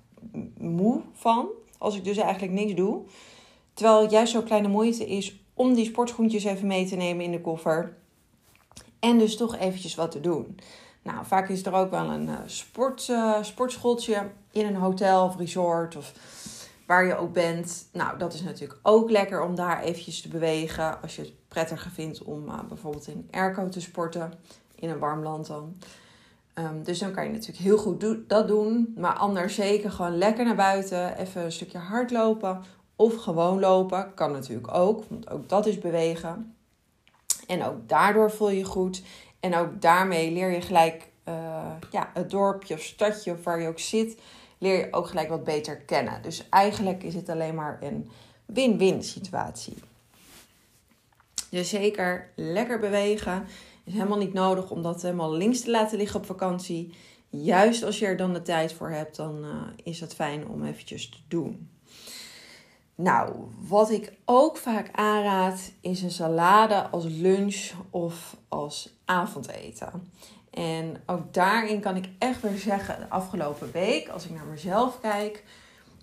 moe 0.57 1.01
van. 1.13 1.47
Als 1.77 1.95
ik 1.95 2.03
dus 2.03 2.17
eigenlijk 2.17 2.53
niks 2.53 2.73
doe. 2.73 3.01
Terwijl 3.73 4.01
het 4.01 4.11
juist 4.11 4.31
zo'n 4.31 4.43
kleine 4.43 4.67
moeite 4.67 5.05
is 5.05 5.39
om 5.53 5.73
die 5.73 5.85
sportschoentjes 5.85 6.43
even 6.43 6.67
mee 6.67 6.87
te 6.87 6.95
nemen 6.95 7.25
in 7.25 7.31
de 7.31 7.41
koffer. 7.41 7.97
En 8.99 9.17
dus 9.17 9.37
toch 9.37 9.57
eventjes 9.57 9.95
wat 9.95 10.11
te 10.11 10.21
doen. 10.21 10.59
Nou, 11.01 11.25
vaak 11.25 11.49
is 11.49 11.65
er 11.65 11.73
ook 11.73 11.91
wel 11.91 12.09
een 12.09 12.27
uh, 12.27 12.37
sport, 12.45 13.07
uh, 13.07 13.43
sportschooltje 13.43 14.29
in 14.51 14.65
een 14.65 14.75
hotel 14.75 15.25
of 15.25 15.37
resort 15.37 15.95
of 15.95 16.13
waar 16.85 17.05
je 17.05 17.17
ook 17.17 17.33
bent. 17.33 17.87
Nou, 17.91 18.17
dat 18.17 18.33
is 18.33 18.41
natuurlijk 18.41 18.79
ook 18.83 19.09
lekker 19.09 19.41
om 19.41 19.55
daar 19.55 19.81
eventjes 19.81 20.21
te 20.21 20.27
bewegen. 20.27 21.01
Als 21.01 21.15
je 21.15 21.21
het 21.21 21.31
prettiger 21.47 21.91
vindt 21.91 22.23
om 22.23 22.47
uh, 22.47 22.59
bijvoorbeeld 22.67 23.07
in 23.07 23.27
airco 23.31 23.69
te 23.69 23.81
sporten. 23.81 24.33
In 24.75 24.89
een 24.89 24.99
warm 24.99 25.23
land 25.23 25.47
dan. 25.47 25.75
Ehm, 26.57 26.83
dus 26.83 26.99
dan 26.99 27.11
kan 27.11 27.23
je 27.23 27.31
natuurlijk 27.31 27.59
heel 27.59 27.77
goed 27.77 28.29
dat 28.29 28.47
doen. 28.47 28.93
Maar 28.95 29.13
anders 29.13 29.55
zeker 29.55 29.91
gewoon 29.91 30.17
lekker 30.17 30.45
naar 30.45 30.55
buiten. 30.55 31.17
Even 31.17 31.43
een 31.43 31.51
stukje 31.51 31.77
hardlopen. 31.77 32.63
Of 32.95 33.15
gewoon 33.15 33.59
lopen. 33.59 34.13
Kan 34.13 34.31
natuurlijk 34.31 34.73
ook. 34.73 35.03
Want 35.07 35.29
ook 35.29 35.49
dat 35.49 35.65
is 35.65 35.79
bewegen. 35.79 36.55
En 37.47 37.63
ook 37.63 37.89
daardoor 37.89 38.31
voel 38.31 38.49
je 38.49 38.57
je 38.57 38.63
goed. 38.63 39.01
En 39.39 39.55
ook 39.55 39.81
daarmee 39.81 40.31
leer 40.31 40.51
je 40.51 40.61
gelijk 40.61 41.07
uh, 41.27 41.35
ja, 41.91 42.11
het 42.13 42.29
dorpje 42.29 42.73
of 42.73 42.81
stadje 42.81 43.31
of 43.31 43.43
waar 43.43 43.61
je 43.61 43.67
ook 43.67 43.79
zit. 43.79 44.19
Leer 44.57 44.77
je 44.77 44.87
ook 44.91 45.07
gelijk 45.07 45.29
wat 45.29 45.43
beter 45.43 45.77
kennen. 45.77 46.21
Dus 46.21 46.49
eigenlijk 46.49 47.03
is 47.03 47.13
het 47.13 47.29
alleen 47.29 47.55
maar 47.55 47.77
een 47.81 48.09
win-win 48.45 49.03
situatie. 49.03 49.75
Dus 51.49 51.69
zeker 51.69 52.29
lekker 52.35 52.79
bewegen 52.79 53.45
is 53.87 53.93
helemaal 53.93 54.17
niet 54.17 54.33
nodig 54.33 54.71
om 54.71 54.81
dat 54.81 55.01
helemaal 55.01 55.33
links 55.33 55.61
te 55.61 55.71
laten 55.71 55.97
liggen 55.97 56.19
op 56.19 56.25
vakantie. 56.25 56.93
Juist 57.29 57.83
als 57.83 57.99
je 57.99 58.05
er 58.05 58.17
dan 58.17 58.33
de 58.33 58.41
tijd 58.41 58.73
voor 58.73 58.89
hebt, 58.89 59.15
dan 59.15 59.45
uh, 59.45 59.51
is 59.83 59.99
het 59.99 60.15
fijn 60.15 60.47
om 60.47 60.63
eventjes 60.63 61.09
te 61.09 61.17
doen. 61.27 61.69
Nou, 62.95 63.35
wat 63.67 63.89
ik 63.89 64.13
ook 64.25 64.57
vaak 64.57 64.89
aanraad 64.91 65.71
is 65.81 66.01
een 66.01 66.11
salade 66.11 66.89
als 66.89 67.05
lunch 67.05 67.71
of 67.89 68.37
als 68.47 68.93
avondeten. 69.05 70.11
En 70.49 71.01
ook 71.05 71.33
daarin 71.33 71.79
kan 71.79 71.95
ik 71.95 72.09
echt 72.19 72.41
weer 72.41 72.57
zeggen, 72.57 72.99
de 72.99 73.09
afgelopen 73.09 73.71
week, 73.71 74.09
als 74.09 74.25
ik 74.25 74.31
naar 74.31 74.45
mezelf 74.45 74.99
kijk, 74.99 75.43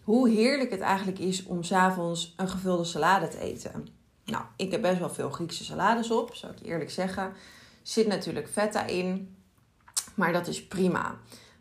hoe 0.03 0.29
heerlijk 0.29 0.71
het 0.71 0.81
eigenlijk 0.81 1.19
is 1.19 1.45
om 1.45 1.63
s'avonds 1.63 2.35
een 2.37 2.49
gevulde 2.49 2.85
salade 2.85 3.29
te 3.29 3.39
eten. 3.39 3.89
Nou, 4.25 4.45
ik 4.57 4.71
heb 4.71 4.83
best 4.83 4.99
wel 4.99 5.11
veel 5.11 5.31
Griekse 5.31 5.65
salades 5.65 6.11
op, 6.11 6.35
zou 6.35 6.53
ik 6.53 6.67
eerlijk 6.67 6.91
zeggen. 6.91 7.33
Zit 7.85 8.07
natuurlijk 8.07 8.49
feta 8.49 8.87
in, 8.87 9.37
maar 10.15 10.33
dat 10.33 10.47
is 10.47 10.67
prima. 10.67 11.15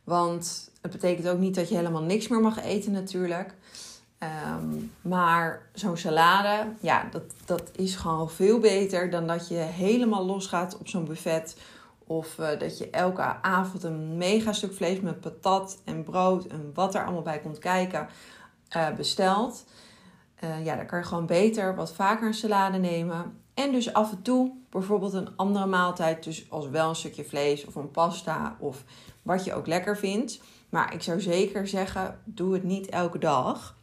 Want 0.03 0.72
het 0.82 0.92
betekent 0.92 1.27
ook 1.27 1.39
niet 1.39 1.56
dat 1.56 1.70
je 1.70 1.75
helemaal 1.75 2.01
niks 2.01 2.27
meer 2.27 2.42
mag 2.42 2.63
eten 2.63 2.92
natuurlijk. 2.92 3.53
Ehm, 4.18 4.68
maar 5.01 5.70
zo'n 5.74 5.98
salade, 5.98 6.72
ja, 6.80 7.08
dat, 7.12 7.24
dat 7.46 7.72
is 7.75 7.96
gewoon 7.96 8.30
veel 8.30 8.60
beter 8.60 9.10
dan 9.10 9.27
dat 9.27 9.48
je 9.48 9.56
helemaal 9.56 10.25
losgaat 10.25 10.77
op 10.77 10.88
zo'n 10.88 11.06
buffet. 11.06 11.58
Of 12.08 12.38
uh, 12.38 12.60
dat 12.60 12.77
je 12.77 12.89
elke 12.89 13.22
avond 13.42 13.84
een 13.84 14.18
mega 14.18 14.53
stuk 14.53 14.74
vlees 14.74 15.00
met 15.00 15.22
patat 15.22 15.82
en 15.84 16.03
brood 16.03 16.46
en 16.46 16.72
wat 16.74 16.96
er 16.96 17.03
allemaal 17.03 17.22
bij 17.22 17.39
komt 17.39 17.60
kijken 17.60 18.08
uh, 18.75 18.92
bestelt. 18.92 19.65
Uh, 20.44 20.65
ja, 20.65 20.75
dan 20.75 20.86
kan 20.86 21.00
je 21.00 21.06
gewoon 21.06 21.25
beter 21.25 21.75
wat 21.75 21.94
vaker 21.94 22.27
een 22.27 22.34
salade 22.34 22.77
nemen. 22.77 23.39
En 23.53 23.72
dus 23.72 23.94
af 23.94 24.12
en 24.12 24.22
toe 24.22 24.51
bijvoorbeeld 24.80 25.13
een 25.13 25.36
andere 25.36 25.65
maaltijd. 25.65 26.24
Dus 26.24 26.46
als 26.50 26.70
wel 26.70 26.89
een 26.89 26.96
stukje 26.96 27.25
vlees 27.25 27.65
of 27.65 27.75
een 27.75 27.92
pasta 27.92 28.56
of 28.60 28.84
wat 29.22 29.44
je 29.44 29.53
ook 29.53 29.68
lekker 29.68 29.98
vindt. 29.98 30.39
Maar 30.70 30.94
ik 30.94 31.01
zou 31.01 31.22
zeker 31.22 31.68
zeggen, 31.68 32.20
doe 32.24 32.53
het 32.53 32.63
niet 32.63 32.89
elke 32.89 33.18
dag. 33.18 33.75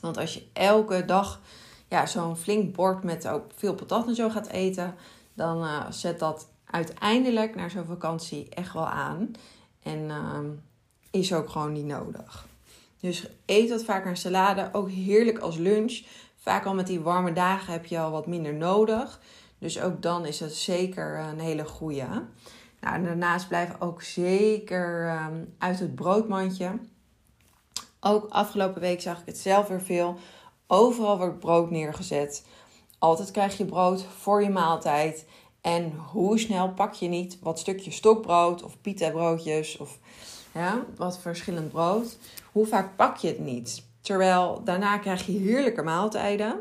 Want 0.00 0.16
als 0.16 0.34
je 0.34 0.46
elke 0.52 1.04
dag 1.04 1.40
ja, 1.88 2.06
zo'n 2.06 2.36
flink 2.36 2.74
bord 2.74 3.04
met 3.04 3.28
ook 3.28 3.44
veel 3.54 3.74
patat 3.74 4.06
en 4.06 4.14
zo 4.14 4.30
gaat 4.30 4.46
eten, 4.46 4.94
dan 5.34 5.64
uh, 5.64 5.90
zet 5.90 6.18
dat 6.18 6.48
uiteindelijk 6.64 7.54
naar 7.54 7.70
zo'n 7.70 7.84
vakantie 7.84 8.48
echt 8.48 8.72
wel 8.72 8.88
aan. 8.88 9.30
En 9.82 9.98
uh, 9.98 10.38
is 11.10 11.32
ook 11.32 11.50
gewoon 11.50 11.72
niet 11.72 11.84
nodig. 11.84 12.46
Dus 13.00 13.26
eet 13.46 13.70
wat 13.70 13.84
vaker 13.84 14.10
een 14.10 14.16
salade. 14.16 14.68
Ook 14.72 14.90
heerlijk 14.90 15.38
als 15.38 15.56
lunch. 15.56 16.02
Vaak 16.36 16.64
al 16.64 16.74
met 16.74 16.86
die 16.86 17.00
warme 17.00 17.32
dagen 17.32 17.72
heb 17.72 17.86
je 17.86 17.98
al 17.98 18.10
wat 18.10 18.26
minder 18.26 18.54
nodig. 18.54 19.20
Dus 19.60 19.80
ook 19.80 20.02
dan 20.02 20.26
is 20.26 20.40
het 20.40 20.54
zeker 20.54 21.18
een 21.18 21.38
hele 21.38 21.64
goede. 21.64 22.06
Nou, 22.80 22.94
en 22.94 23.04
daarnaast 23.04 23.48
blijf 23.48 23.70
ook 23.78 24.02
zeker 24.02 25.10
um, 25.24 25.54
uit 25.58 25.78
het 25.78 25.94
broodmandje. 25.94 26.78
Ook 28.00 28.30
afgelopen 28.30 28.80
week 28.80 29.00
zag 29.00 29.20
ik 29.20 29.26
het 29.26 29.38
zelf 29.38 29.68
weer 29.68 29.82
veel. 29.82 30.16
Overal 30.66 31.18
wordt 31.18 31.38
brood 31.38 31.70
neergezet. 31.70 32.46
Altijd 32.98 33.30
krijg 33.30 33.56
je 33.56 33.64
brood 33.64 34.04
voor 34.04 34.42
je 34.42 34.50
maaltijd. 34.50 35.26
En 35.60 35.92
hoe 35.92 36.38
snel 36.38 36.72
pak 36.72 36.94
je 36.94 37.08
niet 37.08 37.38
wat 37.40 37.58
stukje 37.58 37.90
stokbrood 37.90 38.62
of 38.62 38.80
pita 38.80 39.10
broodjes 39.10 39.76
of 39.76 39.98
ja, 40.54 40.84
wat 40.96 41.18
verschillend 41.18 41.70
brood. 41.70 42.18
Hoe 42.52 42.66
vaak 42.66 42.96
pak 42.96 43.16
je 43.16 43.28
het 43.28 43.38
niet? 43.38 43.84
Terwijl 44.00 44.64
daarna 44.64 44.98
krijg 44.98 45.26
je 45.26 45.32
heerlijke 45.32 45.82
maaltijden. 45.82 46.60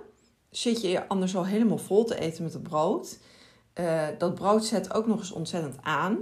Zit 0.50 0.82
je 0.82 1.08
anders 1.08 1.36
al 1.36 1.46
helemaal 1.46 1.78
vol 1.78 2.06
te 2.06 2.20
eten 2.20 2.44
met 2.44 2.54
het 2.54 2.64
brood. 2.64 3.18
Uh, 3.76 4.08
dat 4.18 4.36
brood 4.36 4.66
zet 4.66 4.94
ook 4.94 5.08
nog 5.08 5.20
eens 5.20 5.32
ontzettend 5.32 5.76
aan. 5.82 6.18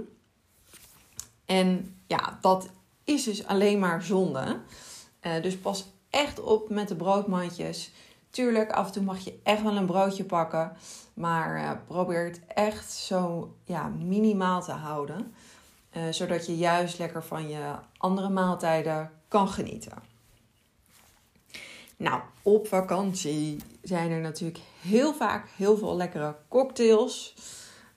En 1.46 1.96
ja, 2.06 2.38
dat 2.40 2.68
is 3.04 3.24
dus 3.24 3.46
alleen 3.46 3.78
maar 3.78 4.02
zonde. 4.02 4.60
Uh, 5.22 5.42
dus 5.42 5.58
pas 5.58 5.86
echt 6.10 6.40
op 6.40 6.68
met 6.68 6.88
de 6.88 6.96
broodmandjes. 6.96 7.90
Tuurlijk, 8.30 8.72
af 8.72 8.86
en 8.86 8.92
toe 8.92 9.02
mag 9.02 9.18
je 9.18 9.38
echt 9.42 9.62
wel 9.62 9.76
een 9.76 9.86
broodje 9.86 10.24
pakken. 10.24 10.72
Maar 11.14 11.56
uh, 11.56 11.70
probeer 11.86 12.24
het 12.24 12.40
echt 12.46 12.92
zo 12.92 13.54
ja, 13.64 13.88
minimaal 13.88 14.62
te 14.62 14.72
houden. 14.72 15.34
Zodat 16.10 16.46
je 16.46 16.56
juist 16.56 16.98
lekker 16.98 17.24
van 17.24 17.48
je 17.48 17.74
andere 17.96 18.28
maaltijden 18.28 19.10
kan 19.28 19.48
genieten. 19.48 19.92
Nou, 21.98 22.20
op 22.42 22.66
vakantie 22.66 23.60
zijn 23.82 24.10
er 24.10 24.20
natuurlijk 24.20 24.60
heel 24.80 25.14
vaak 25.14 25.48
heel 25.56 25.76
veel 25.76 25.96
lekkere 25.96 26.36
cocktails 26.48 27.34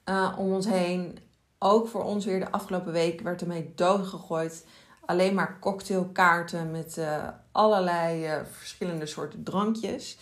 uh, 0.06 0.36
om 0.38 0.54
ons 0.54 0.66
heen. 0.66 1.20
Ook 1.60 1.88
voor 1.88 2.04
ons 2.04 2.26
weer 2.26 2.40
de 2.40 2.52
afgelopen 2.52 2.92
week 2.92 3.22
werd 3.22 3.42
ermee 3.42 3.72
doodgegooid. 3.76 4.66
Alleen 5.06 5.34
maar 5.34 5.60
cocktailkaarten 5.60 6.72
met 6.72 6.98
uh, 6.98 7.28
allerlei 7.52 8.26
uh, 8.26 8.42
verschillende 8.52 9.06
soorten 9.06 9.44
drankjes. 9.44 10.18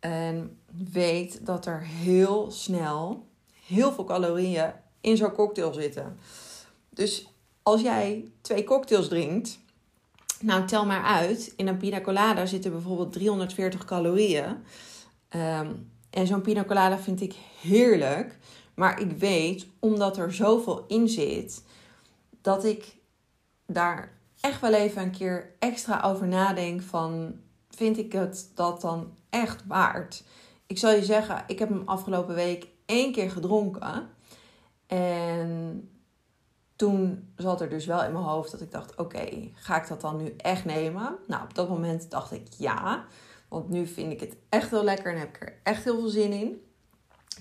En 0.00 0.58
weet 0.92 1.46
dat 1.46 1.66
er 1.66 1.80
heel 1.80 2.50
snel 2.50 3.26
heel 3.66 3.92
veel 3.92 4.04
calorieën 4.04 4.72
in 5.00 5.16
zo'n 5.16 5.32
cocktail 5.32 5.72
zitten. 5.72 6.18
Dus 6.88 7.28
als 7.62 7.80
jij 7.80 8.30
twee 8.40 8.64
cocktails 8.64 9.08
drinkt, 9.08 9.58
nou 10.42 10.66
tel 10.66 10.86
maar 10.86 11.02
uit. 11.02 11.52
In 11.56 11.66
een 11.66 11.76
pina 11.76 12.00
colada 12.00 12.46
zitten 12.46 12.70
bijvoorbeeld 12.70 13.12
340 13.12 13.84
calorieën. 13.84 14.56
Um, 15.36 15.90
en 16.10 16.26
zo'n 16.26 16.40
pina 16.40 16.64
colada 16.64 16.98
vind 16.98 17.20
ik 17.20 17.34
heerlijk. 17.60 18.38
Maar 18.74 19.00
ik 19.00 19.10
weet, 19.10 19.66
omdat 19.78 20.16
er 20.16 20.34
zoveel 20.34 20.84
in 20.88 21.08
zit, 21.08 21.64
dat 22.40 22.64
ik 22.64 22.96
daar 23.66 24.12
echt 24.40 24.60
wel 24.60 24.72
even 24.72 25.02
een 25.02 25.10
keer 25.10 25.54
extra 25.58 26.00
over 26.00 26.28
nadenk 26.28 26.82
van... 26.82 27.34
Vind 27.70 27.98
ik 27.98 28.12
het 28.12 28.50
dat 28.54 28.80
dan 28.80 29.10
echt 29.30 29.62
waard? 29.66 30.24
Ik 30.66 30.78
zal 30.78 30.90
je 30.90 31.04
zeggen, 31.04 31.44
ik 31.46 31.58
heb 31.58 31.68
hem 31.68 31.82
afgelopen 31.84 32.34
week 32.34 32.66
één 32.86 33.12
keer 33.12 33.30
gedronken. 33.30 34.08
En 34.86 35.90
toen 36.82 37.32
zat 37.36 37.60
er 37.60 37.68
dus 37.68 37.86
wel 37.86 38.04
in 38.04 38.12
mijn 38.12 38.24
hoofd 38.24 38.50
dat 38.50 38.60
ik 38.60 38.72
dacht: 38.72 38.96
oké, 38.96 39.50
ga 39.54 39.82
ik 39.82 39.88
dat 39.88 40.00
dan 40.00 40.16
nu 40.16 40.34
echt 40.36 40.64
nemen? 40.64 41.16
Nou, 41.26 41.42
op 41.42 41.54
dat 41.54 41.68
moment 41.68 42.10
dacht 42.10 42.32
ik 42.32 42.46
ja. 42.58 43.04
Want 43.48 43.68
nu 43.68 43.86
vind 43.86 44.12
ik 44.12 44.20
het 44.20 44.36
echt 44.48 44.70
wel 44.70 44.84
lekker 44.84 45.12
en 45.12 45.18
heb 45.18 45.28
ik 45.28 45.42
er 45.42 45.54
echt 45.62 45.84
heel 45.84 45.98
veel 46.00 46.08
zin 46.08 46.32
in. 46.32 46.62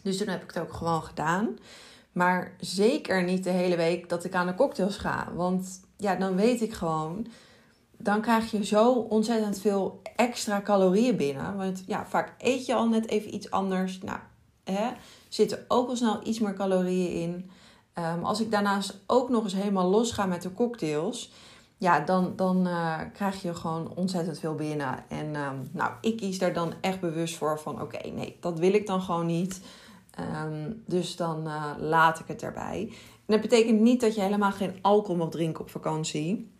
Dus 0.03 0.17
toen 0.17 0.27
heb 0.27 0.43
ik 0.43 0.53
het 0.53 0.63
ook 0.63 0.73
gewoon 0.73 1.03
gedaan. 1.03 1.57
Maar 2.11 2.55
zeker 2.59 3.23
niet 3.23 3.43
de 3.43 3.49
hele 3.49 3.75
week 3.75 4.09
dat 4.09 4.23
ik 4.23 4.35
aan 4.35 4.47
de 4.47 4.55
cocktails 4.55 4.97
ga. 4.97 5.31
Want 5.33 5.79
ja, 5.97 6.15
dan 6.15 6.35
weet 6.35 6.61
ik 6.61 6.73
gewoon. 6.73 7.27
Dan 7.97 8.21
krijg 8.21 8.51
je 8.51 8.65
zo 8.65 8.93
ontzettend 8.93 9.59
veel 9.59 10.01
extra 10.15 10.61
calorieën 10.61 11.15
binnen. 11.15 11.57
Want 11.57 11.83
ja, 11.87 12.05
vaak 12.05 12.33
eet 12.37 12.65
je 12.65 12.73
al 12.73 12.87
net 12.87 13.07
even 13.07 13.33
iets 13.33 13.51
anders. 13.51 13.99
Nou, 13.99 14.19
hè, 14.63 14.91
zitten 15.29 15.65
ook 15.67 15.89
al 15.89 15.95
snel 15.95 16.19
iets 16.23 16.39
meer 16.39 16.53
calorieën 16.53 17.11
in. 17.11 17.51
Um, 17.99 18.23
als 18.23 18.41
ik 18.41 18.51
daarnaast 18.51 19.01
ook 19.07 19.29
nog 19.29 19.43
eens 19.43 19.53
helemaal 19.53 19.89
los 19.89 20.11
ga 20.11 20.25
met 20.25 20.41
de 20.41 20.53
cocktails, 20.53 21.31
ja, 21.77 21.99
dan, 21.99 22.33
dan 22.35 22.67
uh, 22.67 22.99
krijg 23.13 23.41
je 23.41 23.53
gewoon 23.53 23.91
ontzettend 23.95 24.39
veel 24.39 24.55
binnen. 24.55 25.03
En 25.09 25.35
um, 25.35 25.69
nou, 25.71 25.91
ik 26.01 26.17
kies 26.17 26.39
daar 26.39 26.53
dan 26.53 26.73
echt 26.81 26.99
bewust 26.99 27.37
voor 27.37 27.59
van 27.59 27.81
oké, 27.81 28.07
nee, 28.07 28.37
dat 28.39 28.59
wil 28.59 28.73
ik 28.73 28.87
dan 28.87 29.01
gewoon 29.01 29.25
niet. 29.25 29.61
Um, 30.45 30.83
dus 30.87 31.15
dan 31.15 31.47
uh, 31.47 31.65
laat 31.79 32.19
ik 32.19 32.27
het 32.27 32.43
erbij. 32.43 32.87
En 33.25 33.37
dat 33.37 33.41
betekent 33.41 33.79
niet 33.79 34.01
dat 34.01 34.15
je 34.15 34.21
helemaal 34.21 34.51
geen 34.51 34.77
alcohol 34.81 35.15
mag 35.15 35.29
drinken 35.29 35.61
op 35.61 35.69
vakantie. 35.69 36.51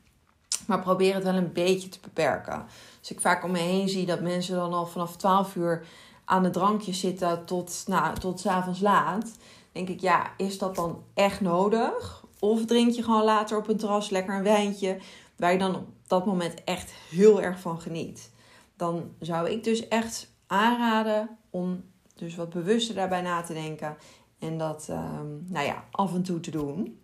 Maar 0.67 0.79
probeer 0.79 1.13
het 1.13 1.23
wel 1.23 1.35
een 1.35 1.53
beetje 1.53 1.89
te 1.89 1.99
beperken. 2.01 2.65
Dus 2.99 3.11
ik 3.11 3.21
vaak 3.21 3.43
om 3.43 3.51
me 3.51 3.59
heen 3.59 3.89
zie 3.89 4.05
dat 4.05 4.21
mensen 4.21 4.55
dan 4.55 4.73
al 4.73 4.85
vanaf 4.85 5.17
12 5.17 5.55
uur 5.55 5.85
aan 6.25 6.43
de 6.43 6.49
drankje 6.49 6.93
zitten 6.93 7.45
tot, 7.45 7.83
nou, 7.87 8.15
tot 8.15 8.39
s 8.39 8.45
avonds 8.45 8.79
laat 8.79 9.31
denk 9.71 9.89
ik, 9.89 9.99
ja, 9.99 10.33
is 10.37 10.57
dat 10.57 10.75
dan 10.75 11.03
echt 11.13 11.41
nodig? 11.41 12.25
Of 12.39 12.65
drink 12.65 12.91
je 12.91 13.03
gewoon 13.03 13.23
later 13.23 13.57
op 13.57 13.67
een 13.67 13.77
terras 13.77 14.09
lekker 14.09 14.35
een 14.35 14.43
wijntje, 14.43 14.97
waar 15.37 15.51
je 15.51 15.57
dan 15.57 15.75
op 15.75 15.87
dat 16.07 16.25
moment 16.25 16.63
echt 16.63 16.91
heel 16.91 17.41
erg 17.41 17.59
van 17.59 17.81
geniet? 17.81 18.31
Dan 18.75 19.11
zou 19.19 19.49
ik 19.49 19.63
dus 19.63 19.87
echt 19.87 20.31
aanraden 20.47 21.37
om 21.49 21.83
dus 22.15 22.35
wat 22.35 22.49
bewuster 22.49 22.95
daarbij 22.95 23.21
na 23.21 23.41
te 23.41 23.53
denken 23.53 23.97
en 24.39 24.57
dat, 24.57 24.87
um, 24.89 25.45
nou 25.47 25.65
ja, 25.65 25.85
af 25.91 26.13
en 26.13 26.23
toe 26.23 26.39
te 26.39 26.51
doen. 26.51 26.99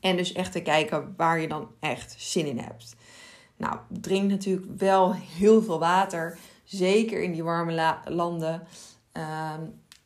En 0.00 0.16
dus 0.16 0.32
echt 0.32 0.52
te 0.52 0.62
kijken 0.62 1.14
waar 1.16 1.40
je 1.40 1.48
dan 1.48 1.68
echt 1.80 2.14
zin 2.18 2.46
in 2.46 2.58
hebt. 2.58 2.96
Nou, 3.56 3.78
drink 3.88 4.30
natuurlijk 4.30 4.78
wel 4.78 5.12
heel 5.14 5.62
veel 5.62 5.78
water. 5.78 6.38
Zeker 6.64 7.22
in 7.22 7.32
die 7.32 7.44
warme 7.44 7.96
landen. 8.04 8.66
Ehm, 9.12 9.60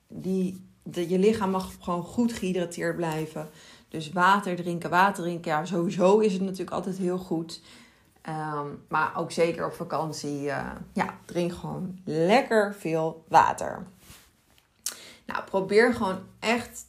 die, 0.08 0.69
de, 0.82 1.08
je 1.08 1.18
lichaam 1.18 1.50
mag 1.50 1.72
gewoon 1.80 2.02
goed 2.02 2.32
gehydrateerd 2.32 2.96
blijven. 2.96 3.48
Dus 3.88 4.12
water 4.12 4.56
drinken, 4.56 4.90
water 4.90 5.22
drinken. 5.22 5.50
Ja, 5.50 5.64
sowieso 5.64 6.18
is 6.18 6.32
het 6.32 6.42
natuurlijk 6.42 6.70
altijd 6.70 6.96
heel 6.96 7.18
goed. 7.18 7.60
Ehm, 8.22 8.66
maar 8.88 9.16
ook 9.16 9.32
zeker 9.32 9.66
op 9.66 9.72
vakantie. 9.72 10.42
Uh, 10.42 10.70
ja, 10.92 11.18
drink 11.24 11.52
gewoon 11.52 11.98
lekker 12.04 12.74
veel 12.74 13.24
water. 13.28 13.86
Nou, 15.26 15.44
probeer 15.44 15.94
gewoon 15.94 16.18
echt 16.38 16.86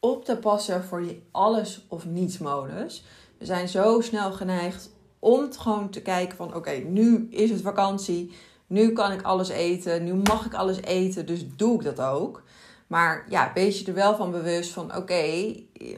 op 0.00 0.24
te 0.24 0.36
passen 0.36 0.84
voor 0.84 1.00
die 1.00 1.22
alles 1.30 1.86
of 1.88 2.04
niets 2.04 2.38
modus. 2.38 3.04
We 3.38 3.44
zijn 3.44 3.68
zo 3.68 4.00
snel 4.00 4.32
geneigd 4.32 4.90
om 5.18 5.52
gewoon 5.52 5.90
te 5.90 6.02
kijken 6.02 6.36
van 6.36 6.54
oké, 6.54 6.70
nu 6.70 7.26
is 7.30 7.50
het 7.50 7.60
vakantie. 7.60 8.32
Nu 8.66 8.92
kan 8.92 9.12
ik 9.12 9.22
alles 9.22 9.48
eten. 9.48 10.04
Nu 10.04 10.14
mag 10.14 10.46
ik 10.46 10.54
alles 10.54 10.80
eten. 10.80 11.26
Dus 11.26 11.46
doe 11.56 11.74
ik 11.74 11.82
dat 11.82 12.00
ook. 12.00 12.42
Maar 12.88 13.24
ja, 13.28 13.50
wees 13.54 13.78
je 13.80 13.86
er 13.86 13.94
wel 13.94 14.16
van 14.16 14.30
bewust 14.30 14.70
van 14.70 14.96
oké, 14.96 15.54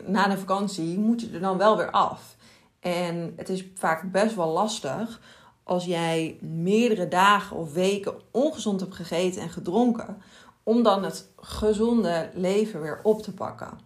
na 0.06 0.28
de 0.28 0.38
vakantie 0.38 0.98
moet 0.98 1.20
je 1.20 1.30
er 1.32 1.40
dan 1.40 1.58
wel 1.58 1.76
weer 1.76 1.90
af. 1.90 2.36
En 2.80 3.32
het 3.36 3.48
is 3.48 3.64
vaak 3.74 4.12
best 4.12 4.34
wel 4.34 4.48
lastig 4.48 5.20
als 5.62 5.84
jij 5.84 6.38
meerdere 6.40 7.08
dagen 7.08 7.56
of 7.56 7.72
weken 7.72 8.14
ongezond 8.30 8.80
hebt 8.80 8.94
gegeten 8.94 9.42
en 9.42 9.50
gedronken, 9.50 10.22
om 10.62 10.82
dan 10.82 11.04
het 11.04 11.28
gezonde 11.36 12.30
leven 12.34 12.80
weer 12.80 13.00
op 13.02 13.22
te 13.22 13.32
pakken. 13.32 13.78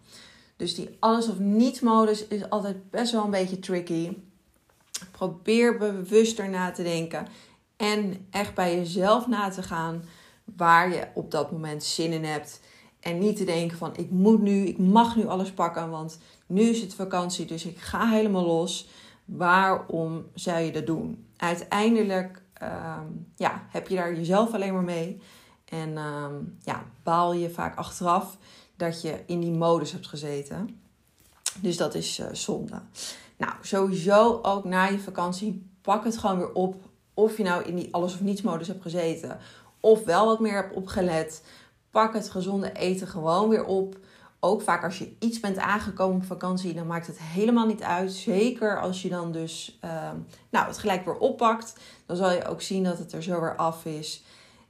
Dus 0.55 0.75
die 0.75 0.97
alles 0.99 1.27
of 1.29 1.39
niets 1.39 1.79
modus 1.79 2.27
is 2.27 2.49
altijd 2.49 2.89
best 2.89 3.11
wel 3.11 3.23
een 3.23 3.29
beetje 3.29 3.59
tricky. 3.59 4.17
Probeer 5.11 5.77
bewuster 5.77 6.49
na 6.49 6.71
te 6.71 6.83
denken 6.83 7.27
en 7.77 8.27
echt 8.31 8.53
bij 8.53 8.75
jezelf 8.75 9.27
na 9.27 9.49
te 9.49 9.63
gaan 9.63 10.03
waar 10.55 10.89
je 10.89 11.07
op 11.13 11.31
dat 11.31 11.51
moment 11.51 11.83
zin 11.83 12.11
in 12.11 12.23
hebt. 12.23 12.59
En 13.05 13.19
niet 13.19 13.37
te 13.37 13.43
denken 13.43 13.77
van 13.77 13.95
ik 13.95 14.09
moet 14.09 14.41
nu, 14.41 14.65
ik 14.65 14.77
mag 14.77 15.15
nu 15.15 15.27
alles 15.27 15.51
pakken, 15.51 15.89
want 15.89 16.19
nu 16.45 16.61
is 16.61 16.81
het 16.81 16.93
vakantie, 16.93 17.45
dus 17.45 17.65
ik 17.65 17.77
ga 17.77 18.07
helemaal 18.07 18.45
los. 18.45 18.87
Waarom 19.25 20.25
zou 20.33 20.59
je 20.59 20.71
dat 20.71 20.85
doen? 20.85 21.25
Uiteindelijk 21.37 22.41
ehm, 22.53 23.05
ja, 23.35 23.65
heb 23.69 23.87
je 23.87 23.95
daar 23.95 24.15
jezelf 24.15 24.53
alleen 24.53 24.73
maar 24.73 24.83
mee. 24.83 25.21
En 25.65 25.97
ehm, 25.97 26.33
ja, 26.63 26.83
baal 27.03 27.33
je 27.33 27.49
vaak 27.49 27.77
achteraf 27.77 28.37
dat 28.75 29.01
je 29.01 29.23
in 29.25 29.39
die 29.39 29.51
modus 29.51 29.91
hebt 29.91 30.07
gezeten. 30.07 30.79
Dus 31.61 31.77
dat 31.77 31.95
is 31.95 32.19
uh, 32.19 32.25
zonde. 32.31 32.81
Nou, 33.37 33.53
sowieso 33.61 34.39
ook 34.41 34.63
na 34.63 34.85
je 34.85 34.99
vakantie, 34.99 35.69
pak 35.81 36.03
het 36.03 36.17
gewoon 36.17 36.37
weer 36.37 36.53
op. 36.53 36.75
Of 37.13 37.37
je 37.37 37.43
nou 37.43 37.63
in 37.63 37.75
die 37.75 37.93
alles 37.93 38.13
of 38.13 38.21
niets 38.21 38.41
modus 38.41 38.67
hebt 38.67 38.81
gezeten, 38.81 39.37
of 39.79 40.03
wel 40.03 40.25
wat 40.25 40.39
meer 40.39 40.55
hebt 40.55 40.75
opgelet. 40.75 41.43
Pak 41.95 42.13
het 42.13 42.29
gezonde 42.29 42.71
eten 42.71 43.07
gewoon 43.07 43.49
weer 43.49 43.65
op. 43.65 43.97
Ook 44.39 44.61
vaak 44.61 44.83
als 44.83 44.97
je 44.97 45.15
iets 45.19 45.39
bent 45.39 45.57
aangekomen 45.57 46.15
op 46.15 46.25
vakantie, 46.25 46.73
dan 46.73 46.87
maakt 46.87 47.07
het 47.07 47.19
helemaal 47.19 47.65
niet 47.65 47.83
uit. 47.83 48.11
Zeker 48.11 48.81
als 48.81 49.01
je 49.01 49.09
dan 49.09 49.31
dus 49.31 49.79
uh, 49.85 50.11
nou, 50.49 50.67
het 50.67 50.77
gelijk 50.77 51.05
weer 51.05 51.17
oppakt. 51.17 51.75
Dan 52.05 52.17
zal 52.17 52.31
je 52.31 52.47
ook 52.47 52.61
zien 52.61 52.83
dat 52.83 52.97
het 52.97 53.13
er 53.13 53.23
zo 53.23 53.39
weer 53.39 53.55
af 53.55 53.85
is. 53.85 54.23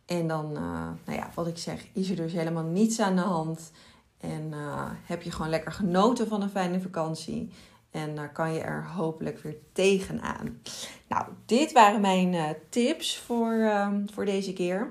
En 0.06 0.28
dan, 0.28 0.52
uh, 0.52 0.60
nou 1.06 1.18
ja, 1.18 1.30
wat 1.34 1.48
ik 1.48 1.58
zeg, 1.58 1.86
is 1.94 2.10
er 2.10 2.16
dus 2.16 2.34
helemaal 2.34 2.64
niets 2.64 3.00
aan 3.00 3.16
de 3.16 3.22
hand. 3.22 3.72
En 4.20 4.52
uh, 4.54 4.90
heb 5.06 5.22
je 5.22 5.32
gewoon 5.32 5.50
lekker 5.50 5.72
genoten 5.72 6.28
van 6.28 6.42
een 6.42 6.50
fijne 6.50 6.82
vakantie. 6.82 7.52
En 7.92 8.16
dan 8.16 8.32
kan 8.32 8.54
je 8.54 8.60
er 8.60 8.88
hopelijk 8.88 9.40
weer 9.40 9.58
tegenaan. 9.74 10.62
Nou, 11.08 11.26
dit 11.46 11.72
waren 11.72 12.02
mijn 12.02 12.34
uh, 12.34 12.50
tips 12.70 13.18
voor, 13.18 13.54
ehm, 13.54 14.02
voor 14.14 14.26
deze 14.26 14.54
keer. 14.54 14.90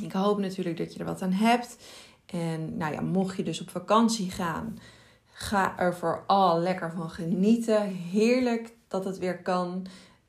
Ik 0.00 0.12
hoop 0.12 0.38
natuurlijk 0.38 0.76
dat 0.76 0.92
je 0.92 0.98
er 0.98 1.04
wat 1.04 1.22
aan 1.22 1.32
hebt. 1.32 1.76
En 2.26 2.76
nou 2.76 2.92
ja, 2.92 3.00
mocht 3.00 3.36
je 3.36 3.42
dus 3.42 3.60
op 3.60 3.70
vakantie 3.70 4.30
gaan, 4.30 4.78
ga 5.32 5.78
er 5.78 5.94
vooral 5.94 6.58
lekker 6.58 6.92
van 6.96 7.10
genieten. 7.10 7.82
Heerlijk 7.88 8.74
dat 8.88 9.04
het 9.04 9.18
weer 9.18 9.42
kan. 9.42 9.86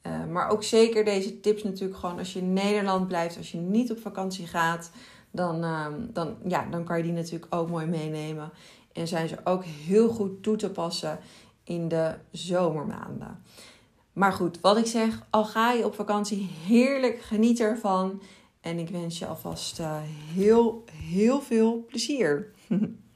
Uh, 0.08 0.26
maar 0.26 0.50
ook 0.50 0.64
zeker 0.64 1.06
deze 1.06 1.40
tips 1.40 1.64
natuurlijk 1.64 2.00
gewoon 2.00 2.18
als 2.18 2.34
je 2.34 2.40
in 2.40 2.54
Nederland 2.54 3.08
blijft, 3.08 3.38
als 3.38 3.52
je 3.52 3.58
niet 3.58 3.92
op 3.92 4.00
vakantie 4.00 4.48
gaat 4.48 4.92
dan, 5.32 5.64
ehm, 5.64 5.94
dan, 6.14 6.36
ja, 6.48 6.66
dan 6.72 6.84
kan 6.84 6.98
je 6.98 7.04
die 7.04 7.12
natuurlijk 7.12 7.56
ook 7.56 7.70
mooi 7.70 7.86
meenemen. 7.86 8.52
En 8.94 9.08
zijn 9.08 9.28
ze 9.28 9.38
ook 9.44 9.64
heel 9.64 10.10
goed 10.10 10.44
toe 10.44 10.56
te 10.56 10.70
passen 10.70 11.20
in 11.64 11.88
de 11.88 12.16
zomermaanden. 12.32 13.44
Maar 14.14 14.34
goed, 14.34 14.60
wat 14.62 14.78
ik 14.78 14.86
zeg, 14.86 15.26
al 15.30 15.46
ga 15.46 15.72
je 15.72 15.86
op 15.86 15.96
vakantie, 15.96 16.50
heerlijk 16.66 17.22
geniet 17.22 17.60
ervan. 17.60 18.22
En 18.68 18.80
ik 18.80 18.90
wens 18.90 19.20
je 19.20 19.26
alvast 19.26 19.80
uh, 19.80 19.98
heel, 20.34 20.84
heel 20.92 21.42
veel 21.42 21.86
plezier. 21.88 22.52